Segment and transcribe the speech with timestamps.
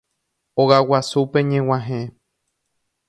[0.61, 2.03] Ogaguasúpe ñeg̃uahẽ